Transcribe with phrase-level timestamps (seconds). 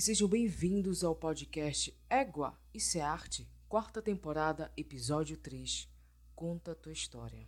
[0.00, 5.86] e sejam bem-vindos ao podcast Égua Isso é Arte, quarta temporada, episódio 3.
[6.34, 7.46] Conta tua história.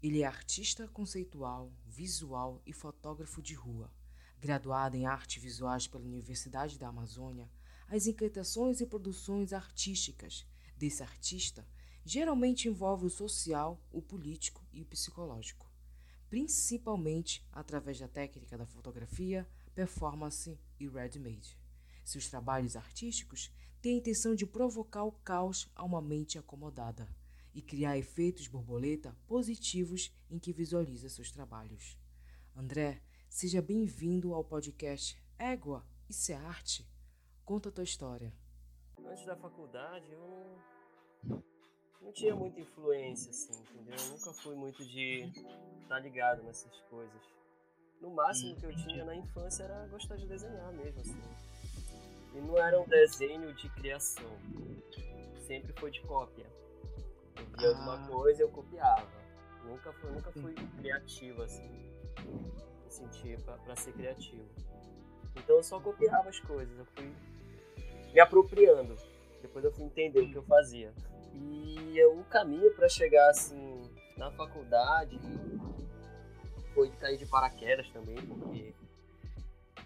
[0.00, 3.92] Ele é artista conceitual, visual e fotógrafo de rua.
[4.38, 7.50] Graduado em artes visuais pela Universidade da Amazônia,
[7.88, 10.46] as inquietações e produções artísticas
[10.76, 11.66] desse artista
[12.04, 15.68] geralmente envolvem o social, o político e o psicológico,
[16.30, 19.44] principalmente através da técnica da fotografia,
[19.74, 21.58] performance e ready-made.
[22.04, 27.08] Seus trabalhos artísticos têm a intenção de provocar o caos a uma mente acomodada
[27.54, 31.98] e criar efeitos borboleta positivos em que visualiza seus trabalhos.
[32.54, 36.86] André, seja bem-vindo ao podcast Égua, isso é arte?
[37.44, 38.32] Conta a tua história.
[38.98, 40.58] Antes da faculdade, eu
[42.00, 43.94] não, tinha muita influência, assim, entendeu?
[43.96, 45.24] Eu nunca fui muito de
[45.82, 47.22] estar tá ligado nessas coisas.
[48.00, 51.22] No máximo que eu tinha na infância era gostar de desenhar mesmo, assim.
[52.34, 54.30] E não era um desenho de criação.
[55.46, 56.46] Sempre foi de cópia.
[57.36, 57.70] Eu via ah.
[57.70, 59.06] alguma coisa eu copiava.
[59.64, 61.68] Nunca fui, nunca fui criativo, assim.
[62.84, 64.44] Me sentia pra, pra ser criativo.
[65.34, 66.78] Então eu só copiava as coisas.
[66.78, 67.12] Eu fui
[68.12, 68.96] me apropriando.
[69.40, 70.92] Depois eu fui entender o que eu fazia.
[71.34, 73.82] E o caminho para chegar assim
[74.16, 75.18] na faculdade
[76.76, 78.74] foi cair de paraquedas também, porque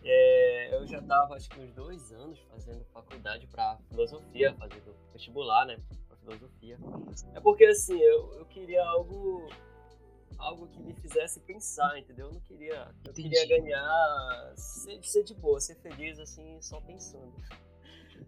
[0.03, 5.67] é, eu já estava acho que uns dois anos fazendo faculdade para filosofia, fazendo vestibular,
[5.67, 6.77] né, para filosofia.
[7.35, 9.49] É porque assim eu, eu queria algo
[10.37, 12.27] algo que me fizesse pensar, entendeu?
[12.27, 17.33] Eu não queria, eu queria ganhar, ser, ser de boa, ser feliz assim só pensando.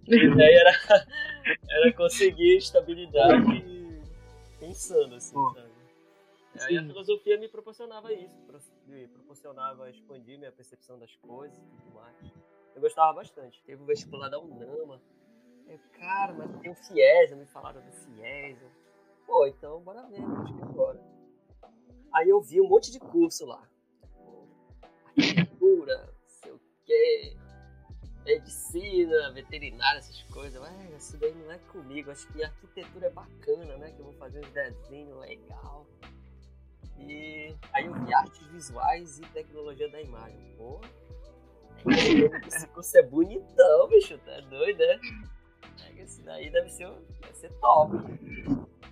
[0.08, 1.06] A ideia era,
[1.68, 4.02] era conseguir estabilidade
[4.60, 5.71] pensando, assim, sabe?
[6.60, 8.36] Aí a filosofia me proporcionava isso,
[8.86, 12.16] me proporcionava expandir minha percepção das coisas e tudo mais.
[12.74, 13.62] Eu gostava bastante.
[13.64, 15.00] Teve o vestibular da UNAMA.
[15.66, 18.58] Eu, cara, mas tem o FIES, me falaram do FIES.
[19.26, 21.00] Pô, então bora ver, acho que agora.
[22.12, 23.66] Aí eu vi um monte de curso lá.
[25.16, 27.36] Arquitetura, não sei o quê,
[28.24, 30.60] medicina, veterinária, essas coisas.
[30.60, 32.10] Ué, isso daí não é comigo.
[32.10, 33.92] Acho que arquitetura é bacana, né?
[33.92, 35.86] Que eu vou fazer uns desenhos legal.
[37.92, 40.54] E aí eu vi artes visuais e tecnologia da imagem.
[40.56, 40.80] Pô,
[42.46, 45.00] esse curso é bonitão, bicho, tá doido, né?
[45.96, 47.96] Esse daí deve ser, deve ser top.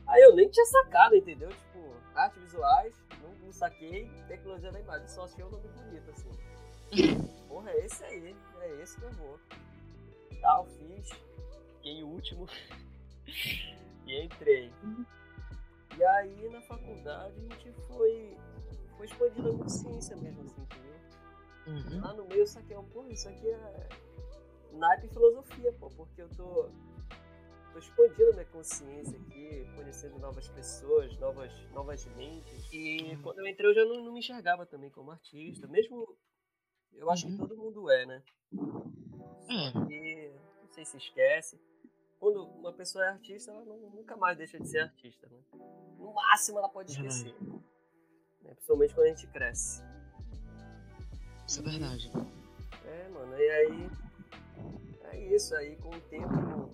[0.07, 1.49] Aí eu nem tinha sacado, entendeu?
[1.49, 6.31] Tipo, artes visuais, não, não saquei, tecnologia da imagem, só achei o nome bonito, assim.
[7.49, 9.39] Porra, é esse aí, é esse que eu vou.
[10.41, 11.11] Tal, fiz,
[11.75, 12.49] fiquei o último
[14.07, 14.73] e entrei.
[15.97, 18.37] E aí na faculdade a gente foi,
[19.01, 21.01] foi expandindo a consciência mesmo, assim, entendeu?
[21.67, 22.01] Uhum.
[22.03, 23.89] Lá no meio eu saquei, pô, isso aqui é
[24.73, 26.69] naipe filosofia, pô, porque eu tô,
[27.73, 32.69] tô expandindo minha consciência aqui, conhecendo novas pessoas, novas, novas mentes.
[32.73, 36.19] E quando eu entrei eu já não, não, me enxergava também como artista, mesmo
[36.93, 37.33] eu acho uhum.
[37.33, 38.23] que todo mundo é, né?
[39.73, 41.59] Só que não sei se esquece
[42.19, 45.39] quando uma pessoa é artista, ela não, nunca mais deixa de ser artista, né?
[45.99, 47.35] No máximo ela pode esquecer.
[47.41, 47.63] Uhum.
[48.43, 48.53] Né?
[48.55, 49.83] Principalmente quando a gente cresce.
[51.47, 52.11] Isso é verdade.
[52.85, 53.91] É, mano, e aí.
[55.13, 56.71] É isso aí, com o tempo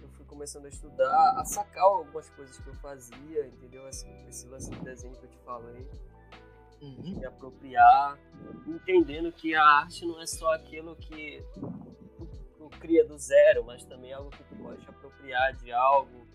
[0.00, 3.88] eu fui começando a estudar, a sacar algumas coisas que eu fazia, entendeu?
[3.88, 5.86] Esse, esse lance de desenho que eu te falei.
[6.80, 7.16] Uhum.
[7.18, 8.18] Me apropriar,
[8.66, 11.44] entendendo que a arte não é só aquilo que
[12.80, 16.26] cria do zero, mas também algo que tu pode apropriar de algo,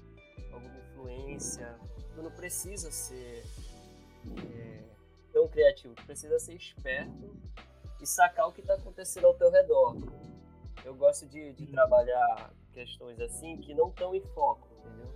[0.54, 1.76] alguma influência.
[2.14, 3.44] Tu não precisa ser
[4.53, 4.84] é,
[5.31, 7.36] tão criativo, tu precisa ser esperto
[8.02, 9.96] e sacar o que está acontecendo ao teu redor.
[10.84, 15.14] Eu gosto de, de trabalhar questões assim que não estão em foco, entendeu?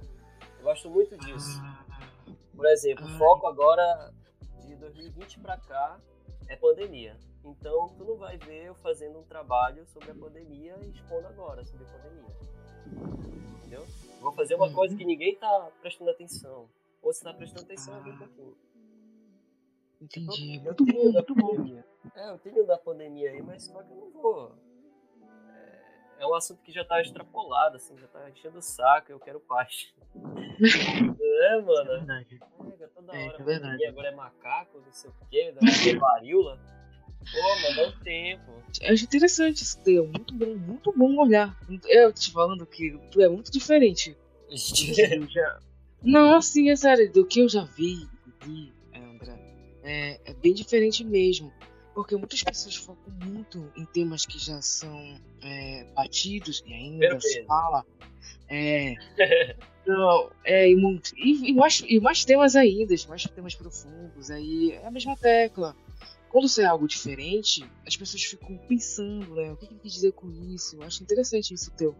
[0.57, 1.61] Eu gosto muito disso.
[2.55, 4.11] Por exemplo, o foco agora
[4.65, 5.99] de 2020 para cá
[6.47, 7.15] é pandemia.
[7.43, 11.63] Então, tu não vai ver eu fazendo um trabalho sobre a pandemia e expondo agora
[11.63, 12.35] sobre a pandemia.
[13.59, 13.85] Entendeu?
[14.19, 16.69] Vou fazer uma coisa que ninguém tá prestando atenção.
[17.01, 18.57] Ou se tá prestando atenção, é bem pouquinho.
[20.01, 20.55] Entendi.
[20.55, 21.83] Eu, muito bom, muito bom.
[22.15, 24.55] É, eu tenho da pandemia aí, mas só que eu não vou.
[25.21, 29.19] É, é um assunto que já tá extrapolado, assim, já tá enchendo o saco, eu
[29.19, 29.93] quero paz.
[30.15, 31.91] é, mano.
[31.91, 32.39] É verdade.
[32.79, 33.85] É, toda hora, é, é verdade.
[33.85, 35.53] agora é macaco, não sei o quê,
[35.89, 36.59] é varíola.
[37.19, 38.63] Pô, mandou um tempo.
[38.81, 40.07] Eu acho interessante isso teu.
[40.07, 41.55] Muito bom, muito bom olhar.
[41.87, 44.17] Eu te falando que tu é muito diferente.
[45.29, 45.59] já...
[46.01, 48.07] Não, assim, é sério, do que eu já vi,
[48.41, 48.73] vi
[49.89, 51.51] é, é, é bem diferente mesmo.
[51.95, 57.43] porque muitas pessoas focam muito em temas que já são é, batidos e ainda se
[57.43, 57.83] fala.
[58.47, 58.93] É,
[59.85, 64.85] não, é, e, muito, e, mais, e mais temas ainda, mais temas profundos, aí é
[64.85, 65.75] a mesma tecla.
[66.29, 69.51] Quando sai algo diferente, as pessoas ficam pensando, né?
[69.51, 70.75] O que, que ele quer dizer com isso?
[70.75, 71.95] Eu acho interessante isso teu.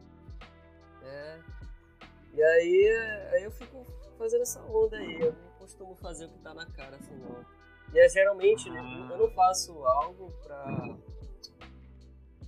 [1.04, 1.40] É.
[2.36, 3.84] E aí, aí eu fico
[4.20, 5.20] fazendo essa onda aí.
[5.20, 7.59] Eu não costumo fazer o que tá na cara, assim, não.
[7.94, 9.08] E é, geralmente ah.
[9.12, 10.64] eu não faço algo pra.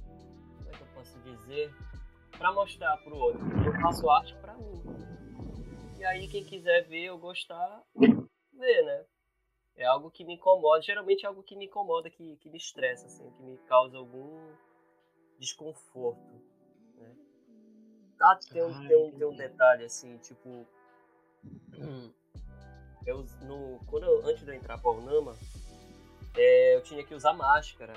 [0.05, 1.73] Como é que eu posso dizer?
[2.37, 3.41] Pra mostrar pro outro.
[3.65, 4.83] Eu faço arte pra mim.
[5.97, 9.05] E aí quem quiser ver ou gostar, vê, né?
[9.75, 13.05] É algo que me incomoda, geralmente é algo que me incomoda, que, que me estressa,
[13.05, 14.53] assim, que me causa algum
[15.39, 16.41] desconforto.
[16.95, 17.15] Né?
[18.19, 20.67] Ah, tem, um, tem, um, tem um detalhe, assim, tipo.
[23.05, 25.35] Eu, no, quando eu, antes de eu entrar para a Unama,
[26.35, 27.93] é, eu tinha que usar máscara.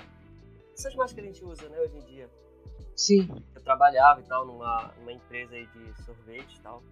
[0.73, 2.29] Essas máscaras que a gente usa, né, hoje em dia.
[2.95, 3.27] Sim.
[3.53, 6.83] Eu trabalhava e tal numa, numa empresa aí de sorvete e tal.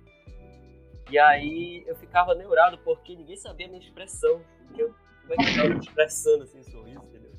[1.10, 4.42] E aí eu ficava neurado porque ninguém sabia a minha expressão.
[4.78, 7.32] Eu, como é que eu tava me expressando assim, sorriso, entendeu?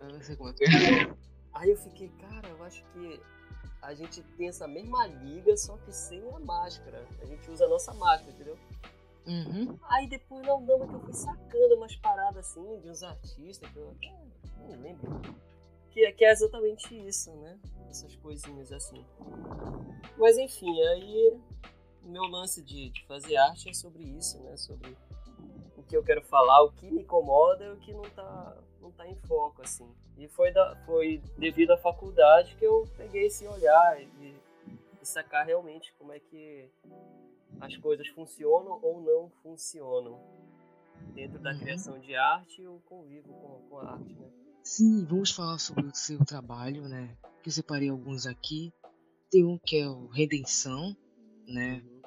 [0.00, 1.14] Eu não sei como é que é.
[1.52, 3.20] Aí eu fiquei, cara, eu acho que
[3.82, 7.06] a gente tem essa mesma liga, só que sem a máscara.
[7.20, 8.58] A gente usa a nossa máscara, entendeu?
[9.26, 9.78] Uhum.
[9.84, 13.78] Aí depois não dama que eu fui sacando umas paradas assim de uns artistas que
[13.78, 13.94] eu
[14.58, 15.20] não lembro.
[15.90, 17.58] Que, que é exatamente isso, né?
[17.88, 19.04] Essas coisinhas assim.
[20.16, 21.38] Mas enfim, aí
[22.02, 24.56] meu lance de, de fazer arte é sobre isso, né?
[24.56, 24.96] Sobre
[25.76, 28.90] o que eu quero falar, o que me incomoda e o que não tá, não
[28.92, 29.88] tá em foco, assim.
[30.16, 34.36] E foi, da, foi devido à faculdade que eu peguei esse olhar e,
[35.00, 36.68] e sacar realmente como é que
[37.60, 40.20] as coisas funcionam ou não funcionam
[41.14, 41.58] dentro da uhum.
[41.58, 44.30] criação de arte e o convívio com, com a arte, né?
[44.62, 47.16] Sim, vamos falar sobre o seu trabalho, né?
[47.42, 48.72] Que eu separei alguns aqui.
[49.30, 50.94] Tem um que é o Redenção,
[51.46, 51.82] né?
[51.84, 52.00] Uhum.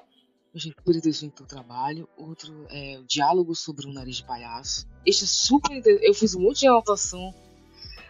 [0.54, 2.08] Achei super interessante o trabalho.
[2.16, 4.86] Outro é o Diálogo sobre o Nariz de Palhaço.
[5.04, 6.06] Este é super interessante.
[6.06, 7.34] Eu fiz um monte de anotação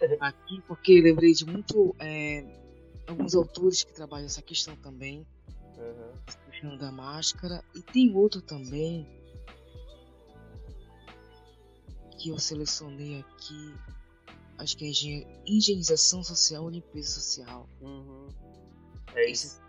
[0.20, 2.44] aqui, porque lembrei de muito é,
[3.06, 5.26] alguns autores que trabalham essa questão também.
[5.78, 6.12] Uhum.
[6.78, 7.62] Da máscara.
[7.74, 9.06] E tem outro também
[12.18, 13.74] que eu selecionei aqui.
[14.56, 14.90] Acho que é
[15.46, 17.68] higienização social e limpeza social.
[17.80, 18.28] Uhum.
[19.14, 19.60] É isso.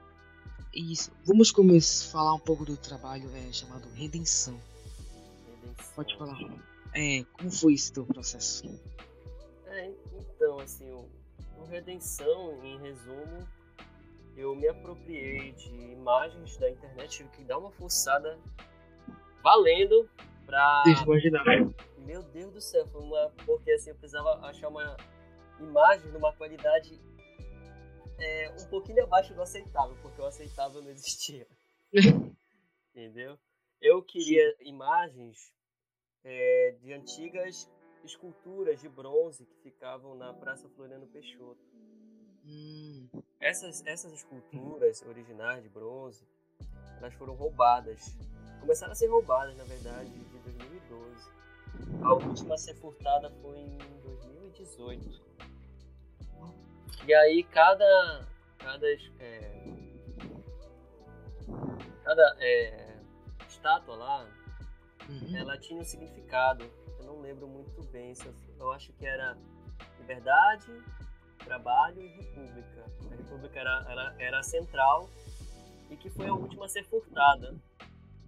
[0.74, 1.12] Isso.
[1.26, 4.60] Vamos começar a falar um pouco do trabalho é, chamado Redenção.
[5.62, 5.94] Redenção.
[5.96, 6.38] Pode falar.
[6.94, 8.64] É, como foi esse teu processo?
[9.66, 11.10] É, então, assim, o,
[11.60, 13.48] o Redenção, em resumo,
[14.36, 18.38] eu me apropriei de imagens da internet, tive que dar uma forçada
[19.42, 20.10] valendo
[20.46, 20.84] pra.
[21.04, 21.44] Imaginar.
[22.00, 23.32] Meu Deus do céu, foi uma.
[23.46, 24.98] Porque assim, eu precisava achar uma
[25.60, 27.00] imagem numa qualidade
[28.20, 31.48] é, um pouquinho abaixo do aceitável, porque o aceitável não existia.
[32.94, 33.38] Entendeu?
[33.82, 34.70] Eu queria Sim.
[34.70, 35.54] imagens
[36.24, 37.70] é, de antigas
[38.04, 41.60] esculturas de bronze que ficavam na Praça Floriano Peixoto.
[42.46, 43.10] Hum.
[43.46, 46.28] Essas, essas esculturas originais de bronze,
[46.98, 48.18] elas foram roubadas.
[48.60, 51.30] Começaram a ser roubadas, na verdade, de 2012.
[52.02, 55.22] A última a ser furtada foi em 2018.
[57.06, 58.28] E aí cada.
[58.58, 58.88] Cada.
[59.20, 59.64] É,
[62.04, 62.98] cada é,
[63.48, 64.28] estátua lá,
[65.08, 65.38] uhum.
[65.38, 66.66] ela tinha um significado.
[66.98, 68.12] Eu não lembro muito bem.
[68.58, 69.38] Eu acho que era
[70.00, 70.72] liberdade,
[71.46, 72.86] trabalho e república.
[73.12, 75.10] A república era, era, era a central
[75.90, 77.56] e que foi a última a ser furtada.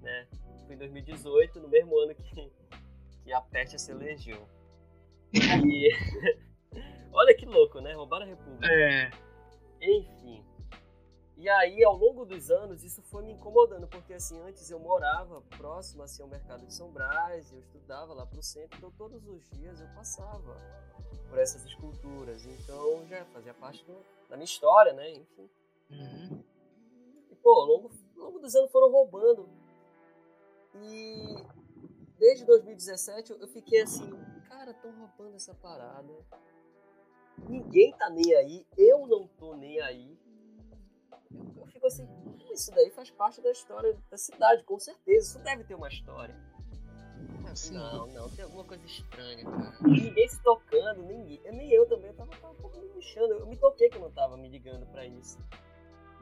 [0.01, 0.27] Né?
[0.65, 2.51] Foi em 2018, no mesmo ano que,
[3.23, 4.47] que a peste se elegeu.
[5.33, 5.89] E,
[7.11, 7.93] Olha que louco, né?
[7.93, 8.71] Roubaram a República.
[8.71, 9.09] É.
[9.81, 10.45] Enfim.
[11.35, 15.41] E aí, ao longo dos anos, isso foi me incomodando, porque assim, antes eu morava
[15.57, 19.47] próximo assim, ao mercado de São Brás, eu estudava lá pro centro, então todos os
[19.51, 20.57] dias eu passava
[21.29, 22.45] por essas esculturas.
[22.45, 23.95] Então já fazia parte do,
[24.29, 25.11] da minha história, né?
[25.11, 25.49] Enfim.
[25.89, 26.43] Uhum.
[27.31, 29.49] E, pô, ao longo, ao longo dos anos foram roubando.
[30.75, 31.43] E
[32.17, 34.09] desde 2017 eu fiquei assim,
[34.47, 36.13] cara, estão roubando essa parada
[37.47, 40.17] ninguém tá nem aí, eu não tô nem aí.
[41.55, 42.07] Eu fico assim,
[42.51, 45.37] isso daí faz parte da história da cidade, com certeza.
[45.37, 46.35] Isso deve ter uma história.
[47.51, 49.77] Assim, não, não, tem alguma coisa estranha, cara.
[49.81, 52.07] Ninguém se tocando, nem, nem eu também.
[52.07, 53.33] Eu tava, tava um pouco me lixando.
[53.33, 55.39] Eu me toquei que eu não tava me ligando pra isso.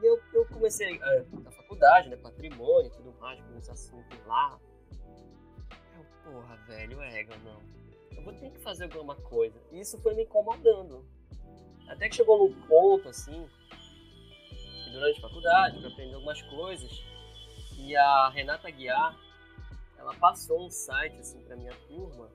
[0.00, 2.16] E eu, eu comecei a, a faculdade, né?
[2.16, 4.58] Patrimônio e tudo mais, com esse assuntos lá.
[5.96, 7.76] Eu, porra, velho, égua, não
[8.16, 9.60] eu vou ter que fazer alguma coisa.
[9.70, 11.04] E isso foi me incomodando.
[11.88, 13.48] Até que chegou num ponto, assim,
[14.92, 16.90] durante a faculdade, para aprender algumas coisas,
[17.78, 19.16] e a Renata Guiar,
[20.06, 22.30] ela passou um site, assim, para minha turma,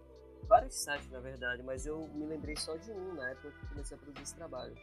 [0.45, 3.95] vários sites, na verdade, mas eu me lembrei só de um na época que comecei
[3.95, 4.75] a produzir esse trabalho.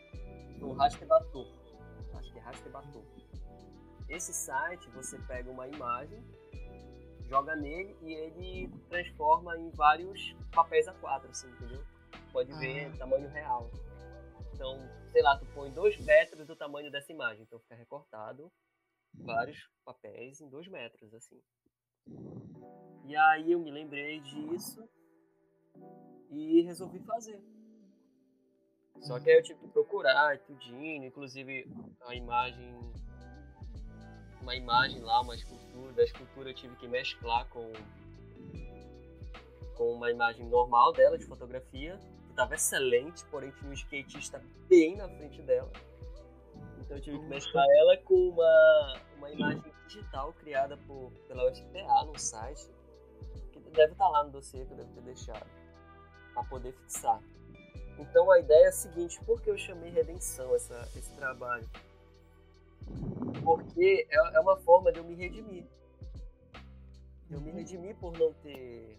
[0.62, 1.47] O Rastebator.
[2.14, 3.04] Acho que é Rastebator.
[4.09, 6.25] Esse site, você pega uma imagem,
[7.26, 11.85] joga nele e ele transforma em vários papéis A4, assim, entendeu?
[12.33, 12.97] Pode ver ah.
[12.97, 13.71] tamanho real.
[14.54, 14.78] Então,
[15.12, 18.50] sei lá, tu põe dois metros do tamanho dessa imagem, então fica recortado
[19.12, 21.38] vários papéis em dois metros, assim.
[23.05, 24.87] E aí eu me lembrei disso
[26.31, 27.41] e resolvi fazer.
[29.00, 31.71] Só que aí eu tive que procurar e tudinho, inclusive
[32.03, 32.75] a imagem,
[34.43, 37.73] uma imagem lá, uma escultura, da escultura eu tive que mesclar com,
[39.77, 41.99] com uma imagem normal dela, de fotografia,
[42.29, 45.71] estava excelente, porém tinha um skatista bem na frente dela.
[46.81, 52.04] Então eu tive que mesclar ela com uma, uma imagem digital criada por, pela UFPA
[52.04, 52.71] no site,
[53.52, 55.47] que deve estar tá lá no dossiê que eu devo ter deixado,
[56.35, 57.21] para poder fixar.
[57.99, 61.68] Então a ideia é a seguinte, por que eu chamei Redenção essa, esse trabalho?
[63.42, 65.66] Porque é, é uma forma de eu me redimir.
[67.30, 68.97] Eu me redimi por não ter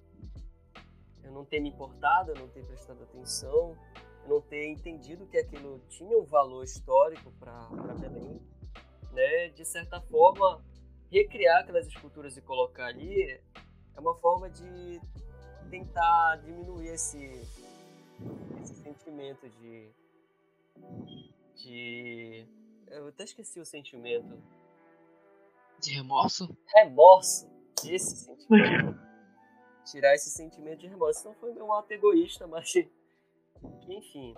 [1.24, 3.78] eu não ter me importado, eu não ter prestado atenção,
[4.24, 8.42] eu não ter entendido que aquilo tinha um valor histórico para Belém,
[9.12, 9.50] né?
[9.50, 10.64] De certa forma,
[11.12, 13.24] recriar aquelas esculturas e colocar ali
[13.96, 15.00] é uma forma de
[15.70, 17.42] tentar diminuir esse,
[18.62, 19.90] esse sentimento de,
[21.56, 22.48] de.
[22.88, 24.42] Eu até esqueci o sentimento.
[25.82, 26.58] De remorso?
[26.74, 27.50] Remorso!
[27.86, 29.10] Esse sentimento
[29.90, 31.22] tirar esse sentimento de remorso.
[31.22, 32.90] Então foi meu ato egoísta, mas que,
[33.88, 34.36] enfim.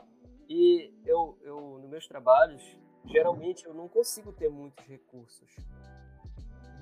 [0.49, 2.61] E eu, eu, nos meus trabalhos,
[3.05, 5.49] geralmente eu não consigo ter muitos recursos.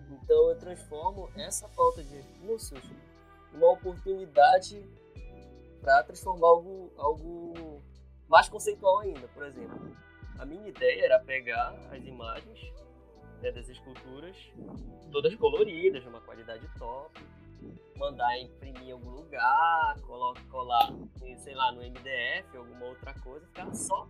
[0.09, 2.81] Então eu transformo essa falta de recursos
[3.53, 4.83] numa oportunidade
[5.81, 7.81] para transformar algo, algo
[8.27, 9.27] mais conceitual ainda.
[9.29, 9.95] Por exemplo,
[10.37, 12.59] a minha ideia era pegar as imagens
[13.41, 14.35] né, das esculturas,
[15.11, 17.19] todas coloridas, de uma qualidade top,
[17.97, 20.93] mandar imprimir em algum lugar, colocar, colar,
[21.37, 24.07] sei lá, no MDF, alguma outra coisa, ficar só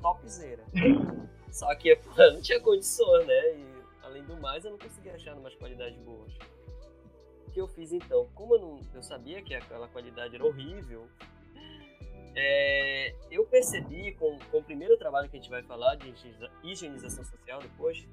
[0.00, 0.64] topzera.
[1.50, 3.56] só que pô, não tinha condições, né?
[3.56, 3.73] E
[4.14, 6.32] além do mais, eu não conseguia achar umas qualidades boas.
[7.48, 8.28] O que eu fiz então?
[8.34, 11.08] Como eu, não, eu sabia que aquela qualidade era horrível,
[12.36, 16.14] é, eu percebi com, com o primeiro trabalho que a gente vai falar de
[16.62, 18.06] higienização social depois,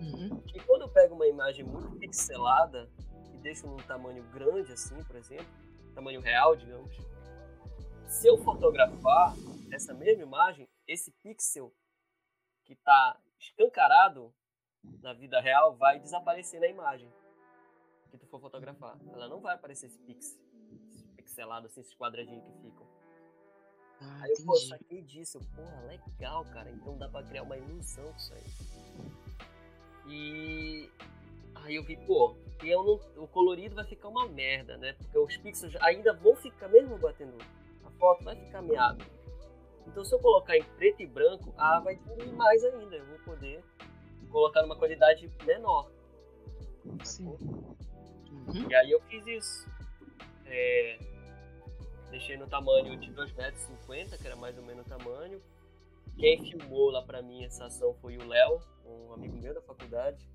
[0.00, 0.40] uhum.
[0.40, 2.88] que quando eu pego uma imagem muito pixelada,
[3.42, 5.46] deixo num tamanho grande, assim, por exemplo,
[5.94, 6.96] tamanho real, digamos,
[8.06, 9.34] se eu fotografar
[9.70, 11.74] essa mesma imagem, esse pixel
[12.64, 14.32] que está escancarado
[15.02, 17.12] na vida real vai desaparecer na imagem
[18.10, 18.98] que tu for fotografar.
[19.12, 20.38] Ela não vai aparecer esse pixel,
[20.88, 22.86] esse pixelado, assim, esses quadradinhos que ficam.
[24.00, 25.38] Ah, aí eu, pô, saquei disso.
[25.54, 26.70] Porra, legal, cara.
[26.70, 28.42] Então dá pra criar uma ilusão com isso aí.
[30.08, 30.90] E
[31.64, 34.94] Aí eu vi, pô, e eu não, o colorido vai ficar uma merda, né?
[34.94, 37.36] Porque os pixels ainda vão ficar, mesmo batendo
[37.84, 39.04] a foto, vai ficar meado.
[39.86, 42.96] Então se eu colocar em preto e branco, ah, vai diminuir mais ainda.
[42.96, 43.62] Eu vou poder
[44.32, 45.90] colocar numa qualidade menor.
[47.04, 47.26] Sim.
[47.28, 48.68] Uhum.
[48.68, 49.68] E aí eu fiz isso.
[50.46, 50.98] É,
[52.10, 53.36] deixei no tamanho de 2,50
[53.88, 55.40] metros, que era mais ou menos o tamanho.
[56.18, 60.28] Quem filmou lá pra mim essa ação foi o Léo, um amigo meu da faculdade.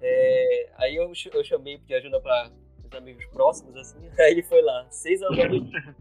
[0.00, 2.50] É, aí eu, eu chamei de ajuda para
[2.84, 5.96] os amigos próximos, assim, aí ele foi lá, 6 horas da manhã.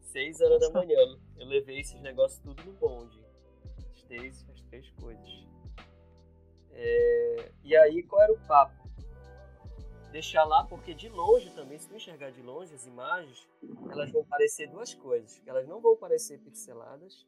[0.00, 0.98] 6 horas da manhã.
[1.38, 3.18] Eu levei esses negócios tudo no bonde.
[3.92, 5.49] As três, as três coisas.
[6.72, 8.80] É, e aí, qual era o papo?
[10.12, 13.48] Deixar lá, porque de longe também, se tu enxergar de longe as imagens,
[13.90, 15.40] elas vão parecer duas coisas.
[15.46, 17.26] Elas não vão parecer pixeladas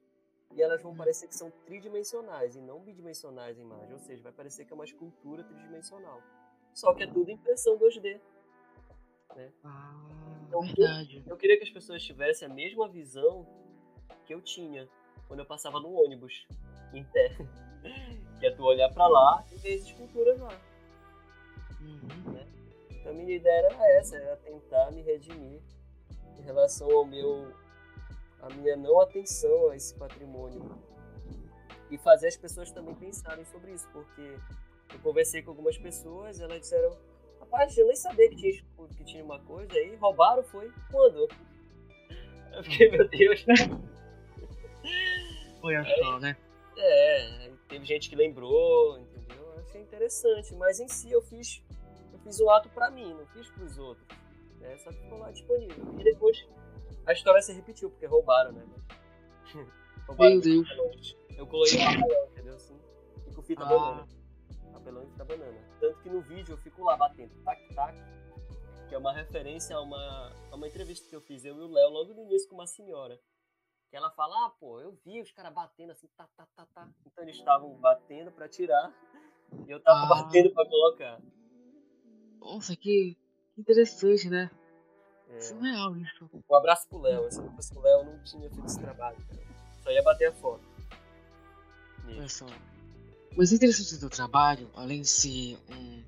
[0.55, 4.33] e elas vão parecer que são tridimensionais e não bidimensionais a imagem, ou seja, vai
[4.33, 6.21] parecer que é uma escultura tridimensional.
[6.75, 8.21] Só que é tudo impressão 2D.
[9.37, 9.53] Né?
[9.65, 11.23] Ah, então, verdade.
[11.27, 13.47] Eu, queria que as pessoas tivessem a mesma visão
[14.27, 14.89] que eu tinha
[15.27, 16.47] quando eu passava no ônibus
[16.93, 17.37] em pé.
[18.43, 20.61] Que é tu olhar para lá e ver as esculturas lá.
[21.81, 22.33] Uhum.
[22.33, 22.45] Né?
[22.91, 25.61] Então a minha ideia era essa, era tentar me redimir
[26.37, 27.55] em relação ao meu
[28.41, 30.77] a minha não atenção a esse patrimônio
[31.89, 34.37] e fazer as pessoas também pensarem sobre isso, porque
[34.93, 36.99] eu conversei com algumas pessoas, elas disseram,
[37.39, 38.65] rapaz, eu nem sabia que tinha,
[38.97, 41.29] que tinha uma coisa aí, roubaram, foi, quando?
[42.53, 43.47] Eu fiquei, meu Deus.
[45.63, 46.37] Foi só, né?
[46.77, 49.43] É, teve gente que lembrou, entendeu?
[49.45, 51.63] Eu achei interessante, mas em si eu fiz,
[52.13, 54.07] eu fiz o ato pra mim, não fiz pros outros.
[54.59, 54.77] Né?
[54.79, 55.99] Só que ficou lá disponível.
[55.99, 56.47] E depois
[57.07, 58.65] a história se repetiu, porque roubaram, né?
[60.07, 60.69] roubaram Deus.
[61.37, 62.55] Eu colei no papelão, entendeu?
[62.55, 62.79] Assim,
[63.27, 63.67] e com fita ah.
[63.67, 64.09] banana.
[64.73, 65.59] Papelão e fita banana.
[65.81, 67.99] Tanto que no vídeo eu fico lá batendo tac-tac,
[68.89, 71.69] que é uma referência a uma, a uma entrevista que eu fiz, eu e o
[71.69, 73.19] Léo, logo no início com uma senhora.
[73.93, 76.89] Que ela fala, ah, pô, eu vi os caras batendo assim, tá, tá, tá, tá.
[77.05, 78.91] Então eles estavam batendo pra tirar
[79.69, 80.07] e eu tava ah.
[80.07, 81.21] batendo pra colocar.
[82.41, 83.19] Nossa, que
[83.55, 84.51] interessante, né?
[85.29, 85.41] É.
[85.43, 86.31] Surreal isso.
[86.33, 87.31] Um abraço pro Léo.
[87.31, 89.19] Se não fosse o Léo, não tinha feito esse trabalho.
[89.27, 89.43] Cara.
[89.83, 90.65] Só ia bater a foto.
[92.09, 92.47] Isso.
[93.37, 96.03] Mas é interessante o teu trabalho, além de ser um.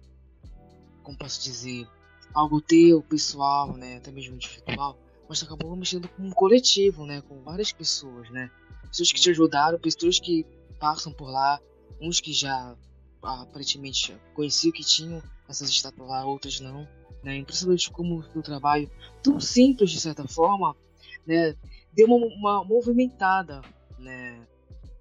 [1.02, 1.86] Como posso dizer?
[2.32, 3.98] Algo teu, pessoal, né?
[3.98, 4.96] Até mesmo individual.
[5.28, 7.22] Mas acabou mexendo com um coletivo, né?
[7.22, 8.50] Com várias pessoas, né?
[8.88, 10.46] Pessoas que te ajudaram, pessoas que
[10.78, 11.60] passam por lá,
[12.00, 12.76] uns que já
[13.22, 16.86] aparentemente conheciam que tinham essas estátuas lá, outras não.
[17.22, 17.36] Né?
[17.36, 18.90] Impressionante como o trabalho,
[19.22, 20.76] tão simples de certa forma,
[21.26, 21.56] né?
[21.92, 23.62] deu uma, uma movimentada
[23.98, 24.46] né?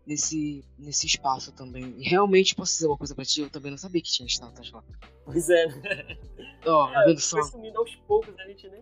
[0.06, 1.96] nesse, nesse espaço também.
[1.98, 4.72] E realmente posso dizer uma coisa pra ti, eu também não sabia que tinha estátuas
[4.72, 4.84] lá.
[5.26, 6.18] Pois é, né?
[6.66, 7.42] Ó, oh, tá vendo só?
[7.42, 8.82] Foi sumindo aos poucos, a gente nem.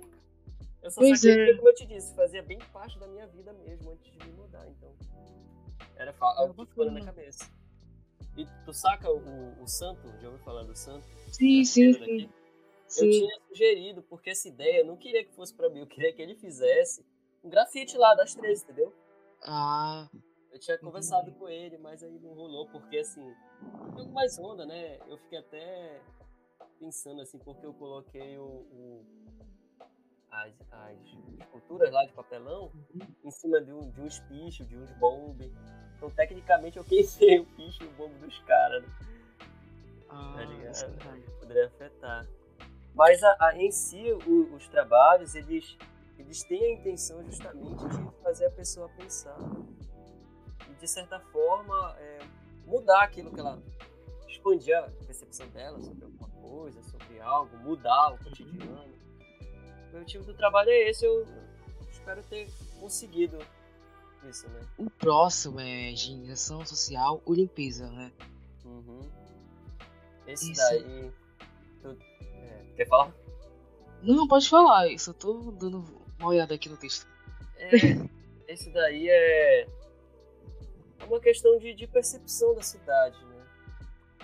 [0.82, 1.56] Eu só pois sabia, é.
[1.56, 4.68] como eu te disse, fazia bem parte da minha vida mesmo antes de me mudar,
[4.68, 4.96] então.
[5.96, 7.52] Era algo que ficou na minha cabeça.
[8.36, 10.02] E tu saca o, o santo?
[10.20, 11.06] Já ouviu falar do santo?
[11.32, 12.30] Sim, sim, sim.
[13.06, 16.12] Eu tinha sugerido, porque essa ideia eu não queria que fosse pra mim, eu queria
[16.14, 17.06] que ele fizesse
[17.44, 18.94] um grafite lá das três, entendeu?
[19.44, 20.10] Ah.
[20.52, 21.38] Eu tinha conversado uhum.
[21.38, 23.34] com ele, mas aí não rolou, porque assim,
[23.96, 25.00] deu mais onda, né?
[25.08, 26.02] Eu fiquei até
[26.80, 29.06] pensando assim, porque eu coloquei o, o
[30.32, 30.98] as, as
[31.40, 33.08] esculturas lá de papelão uhum.
[33.24, 35.52] em cima de, um, de uns pichos, de uns bombes.
[35.98, 38.84] Então, tecnicamente, eu queimei o picho e o bombe dos caras.
[38.84, 38.90] Né?
[40.10, 41.40] Ah, tá ligado?
[41.40, 42.28] Poderia afetar.
[42.94, 45.78] Mas a, a, em si, o, os trabalhos, eles,
[46.18, 49.38] eles têm a intenção justamente de fazer a pessoa pensar
[50.70, 52.20] e, de certa forma, é,
[52.66, 53.62] mudar aquilo que ela.
[54.28, 59.02] expandir a percepção dela sobre alguma coisa, sobre algo, mudar o cotidiano.
[59.92, 61.26] Meu tipo do trabalho é esse, eu
[61.92, 62.50] espero ter
[62.80, 63.38] conseguido
[64.30, 64.62] isso, né?
[64.78, 68.12] O próximo é higienização social ou limpeza, né?
[68.64, 69.02] Uhum.
[70.28, 70.62] Esse isso.
[70.62, 71.12] daí.
[71.82, 73.14] Tu, é, quer falar?
[74.02, 75.84] Não, pode falar, eu só tô dando
[76.20, 77.08] uma olhada aqui no texto.
[77.58, 77.70] É,
[78.48, 79.68] esse daí é
[81.08, 83.46] uma questão de, de percepção da cidade, né?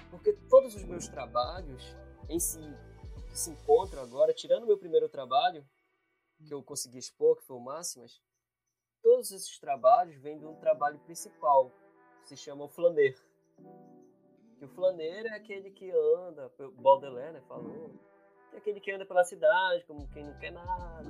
[0.10, 1.95] Porque todos os meus trabalhos
[2.30, 2.73] em si
[3.38, 5.65] se encontram agora, tirando o meu primeiro trabalho,
[6.45, 8.21] que eu consegui expor, que foi o Máximas,
[9.02, 11.71] todos esses trabalhos vêm de um trabalho principal,
[12.21, 13.15] que se chama o flaner.
[14.58, 17.91] Que o flaner é aquele que anda, Baudelaire né, falou,
[18.54, 21.04] é aquele que anda pela cidade, como quem não quer nada,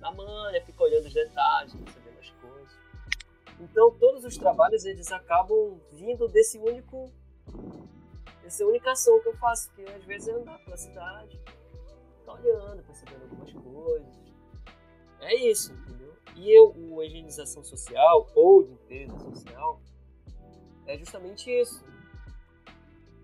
[0.00, 2.78] na manha, fica olhando os detalhes, percebendo as coisas.
[3.58, 7.10] Então todos os trabalhos eles acabam vindo desse único
[8.46, 11.40] essa única ação que eu faço, que às vezes é andar pela cidade,
[12.18, 14.16] ficar olhando, percebendo algumas coisas.
[15.20, 16.14] É isso, entendeu?
[16.36, 19.80] E eu, o higienização social ou limpeza social
[20.86, 21.84] é justamente isso.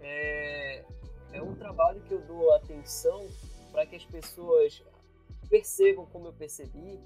[0.01, 0.85] É,
[1.33, 3.29] é um trabalho que eu dou atenção
[3.71, 4.83] para que as pessoas
[5.49, 6.99] percebam, como eu percebi,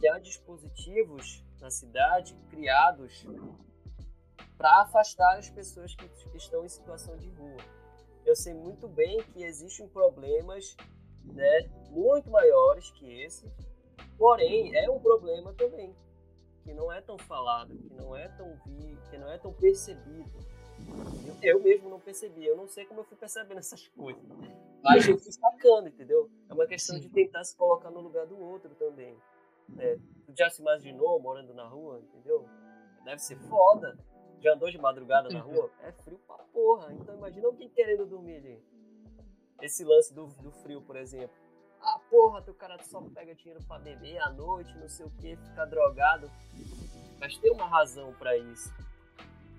[0.00, 3.24] que há dispositivos na cidade criados
[4.58, 7.62] para afastar as pessoas que estão em situação de rua.
[8.26, 10.76] Eu sei muito bem que existem problemas
[11.24, 13.50] né, muito maiores que esses,
[14.18, 15.94] porém é um problema também
[16.64, 20.30] que não é tão falado, que não é tão vi, que não é tão percebido.
[21.40, 24.22] Eu, eu mesmo não percebi, eu não sei como eu fui percebendo essas coisas,
[24.82, 26.30] mas eu fui sacando, entendeu?
[26.48, 29.16] É uma questão de tentar se colocar no lugar do outro também.
[29.78, 32.46] É, tu já se imaginou morando na rua, entendeu?
[33.04, 33.98] Deve ser foda.
[34.40, 35.70] Já andou de madrugada na rua?
[35.82, 36.92] É frio pra porra.
[36.92, 38.62] Então imagina alguém querendo dormir ali.
[39.60, 41.36] Esse lance do, do frio, por exemplo.
[41.80, 45.36] Ah, porra, teu cara só pega dinheiro pra beber à noite, não sei o que,
[45.36, 46.30] ficar drogado.
[47.20, 48.72] Mas tem uma razão para isso.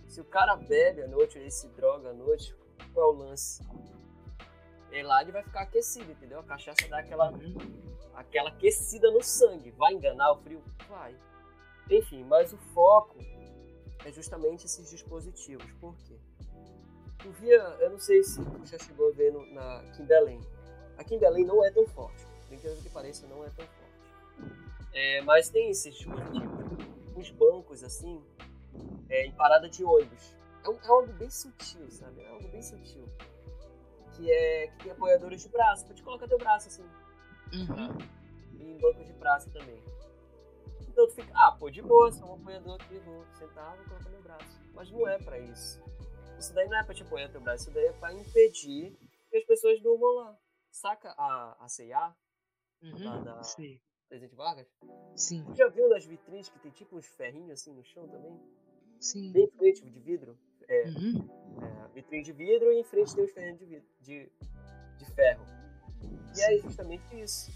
[0.08, 2.56] Se o cara bebe à noite, ele se droga à noite,
[2.94, 3.62] qual é o lance?
[4.92, 6.39] E lá ele vai ficar aquecido, entendeu?
[6.39, 7.32] A cachaça dá aquela,
[8.15, 9.72] aquela aquecida no sangue.
[9.72, 10.63] Vai enganar o frio?
[10.88, 11.15] Vai.
[11.89, 13.18] Enfim, mas o foco
[14.06, 15.72] é justamente esses dispositivos.
[15.80, 16.16] Por quê?
[17.20, 20.06] tu via, eu não sei se tu já chegou a ver no, na, aqui em
[20.06, 20.42] Belém.
[20.98, 24.52] Aqui em Belém não é tão forte, bem que pareça, não é tão forte.
[24.94, 28.22] É, mas tem esses dispositivos, uns bancos assim,
[29.10, 30.36] é, em parada de ônibus.
[30.64, 32.22] É, um, é algo bem sutil, sabe?
[32.22, 33.06] É algo bem sutil.
[34.16, 36.86] Que é que tem apoiadores de braço, te colocar teu braço assim.
[37.54, 37.98] Uhum.
[38.60, 39.82] E em bancos de praça também.
[41.00, 44.10] Então tu fica, ah, pô, de boa, sou um apoiador aqui, vou sentar, vou colocar
[44.10, 44.60] meu braço.
[44.74, 45.82] Mas não é pra isso.
[46.38, 48.98] Isso daí não é pra te apoiar teu braço, isso daí é pra impedir
[49.30, 50.38] que as pessoas durmam lá.
[50.70, 52.14] Saca a, a C&A?
[52.82, 53.02] Uhum.
[53.06, 53.80] Lá da Sim.
[54.10, 54.68] Presidente Vargas?
[55.16, 55.46] Sim.
[55.46, 58.38] Tu já viu nas vitrines que tem tipo uns ferrinhos assim no chão também?
[59.00, 59.32] Sim.
[59.32, 60.38] Bem em frente de vidro?
[60.68, 61.30] É, Uhum.
[61.64, 64.30] é, vitrine de vidro e em frente tem os ferrinhos de, vidro, de,
[64.98, 65.46] de ferro.
[66.38, 67.50] E é justamente isso.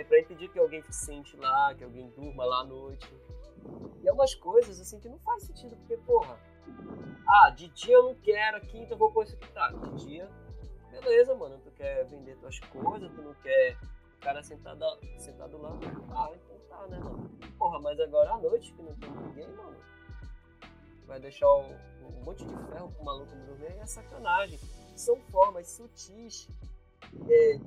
[0.00, 3.06] É pra impedir que alguém se sente lá, que alguém durma lá à noite.
[4.02, 6.40] E é umas coisas assim que não faz sentido, porque, porra,
[7.28, 9.52] ah, de dia eu não quero aqui, então vou pôr isso aqui.
[9.52, 10.26] Tá, de dia,
[10.90, 11.60] beleza, mano.
[11.62, 13.76] Tu quer vender tuas coisas, tu não quer
[14.22, 14.86] cara sentado,
[15.18, 15.78] sentado lá.
[16.12, 17.28] Ah, então tá, né, mano?
[17.58, 19.76] Porra, mas agora à noite que não tem ninguém, mano.
[21.06, 24.58] Vai deixar um, um monte de ferro pro maluco dormir é sacanagem.
[24.96, 26.48] São formas sutis
[27.28, 27.58] é,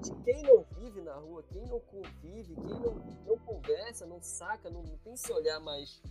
[0.00, 2.94] de quem não vive na rua, quem não convive, quem não,
[3.26, 6.02] não conversa, não saca, não, não tem esse olhar mais,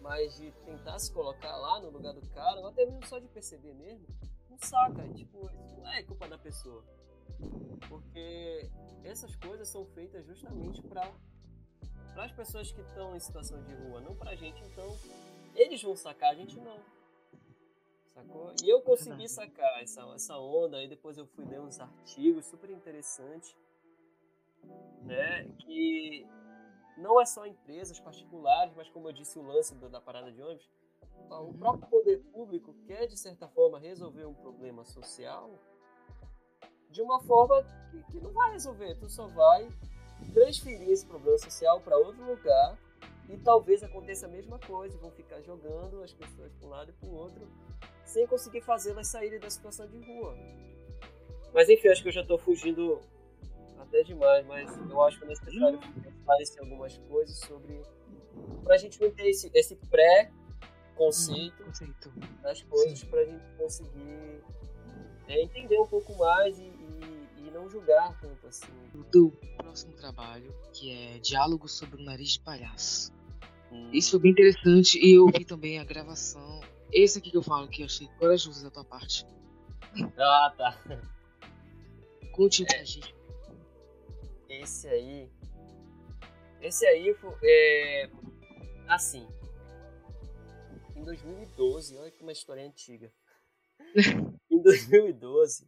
[0.00, 3.28] mais de tentar se colocar lá no lugar do cara, ou até mesmo só de
[3.28, 4.06] perceber mesmo,
[4.48, 5.08] não saca.
[5.14, 6.84] Tipo, não é culpa da pessoa.
[7.88, 8.70] Porque
[9.04, 11.10] essas coisas são feitas justamente para
[12.16, 14.62] as pessoas que estão em situação de rua, não pra gente.
[14.64, 14.96] Então,
[15.54, 16.78] eles vão sacar, a gente não.
[18.14, 18.52] Sacou?
[18.62, 19.32] E eu consegui Verdade.
[19.32, 23.56] sacar essa, essa onda, aí depois eu fui ler uns artigos super interessantes,
[25.02, 25.44] né?
[25.58, 26.26] Que
[26.96, 30.68] não é só empresas particulares, mas como eu disse, o lance da parada de ônibus,
[31.30, 35.58] o próprio poder público quer, de certa forma, resolver um problema social
[36.90, 38.96] de uma forma que, que não vai resolver.
[38.96, 39.68] Tu só vai
[40.32, 42.78] transferir esse problema social para outro lugar
[43.28, 44.98] e talvez aconteça a mesma coisa.
[44.98, 47.48] Vão ficar jogando as pessoas para um lado e para o outro
[48.10, 50.36] sem conseguir fazê-las saírem da situação de rua.
[51.54, 53.00] Mas enfim, acho que eu já estou fugindo
[53.78, 55.78] até demais, mas eu acho necessário
[56.18, 57.82] esclarecer algumas coisas sobre.
[58.64, 62.12] para a gente não ter esse, esse pré-conceito Conceito.
[62.42, 64.42] das coisas, para a gente conseguir
[65.28, 68.66] é, entender um pouco mais e, e- e não julgar tanto assim.
[68.94, 73.12] O teu próximo trabalho, que é Diálogo sobre o Nariz de Palhaço.
[73.92, 76.60] Isso foi bem interessante e eu vi também a gravação.
[76.92, 79.24] Esse aqui que eu falo que eu achei corajoso da tua parte.
[80.18, 80.78] Ah, tá.
[82.32, 83.14] Conte pra gente.
[84.48, 85.30] Esse aí.
[86.60, 87.34] Esse aí foi.
[87.42, 88.10] É,
[88.88, 89.26] assim.
[90.96, 93.12] Em 2012, olha que uma história antiga.
[94.50, 95.66] em 2012,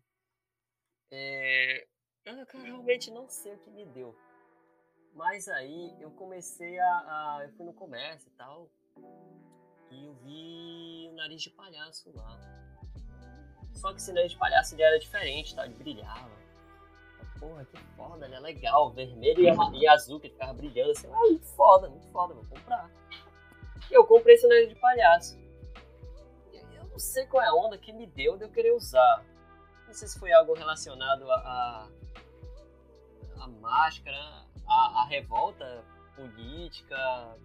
[1.10, 1.86] é,
[2.24, 4.14] eu, eu realmente não sei o que me deu.
[5.14, 8.70] Mas aí eu comecei a, a- Eu fui no comércio e tal.
[9.92, 12.38] E eu vi o nariz de palhaço lá.
[13.74, 15.66] Só que esse nariz de palhaço ele era diferente, tá?
[15.66, 16.30] Ele brilhava.
[17.38, 18.90] Porra, que foda, ele é legal.
[18.92, 19.42] Vermelho
[19.74, 21.08] e, azul, que ele ficava brilhando assim.
[21.12, 22.90] Ah, muito foda, muito foda, vou comprar.
[23.90, 25.38] E eu comprei esse nariz de palhaço.
[26.52, 29.24] Eu não sei qual é a onda que me deu de eu querer usar.
[29.86, 31.88] Não sei se foi algo relacionado a, a,
[33.42, 37.36] a máscara, a, a revolta política,